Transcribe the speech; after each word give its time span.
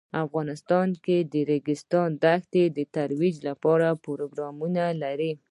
افغانستان 0.25 0.87
د 1.05 1.07
د 1.31 1.33
ریګ 1.49 1.63
دښتې 2.23 2.63
د 2.77 2.79
ترویج 2.95 3.35
لپاره 3.47 3.87
پروګرامونه 4.05 4.83
لري. 5.03 5.31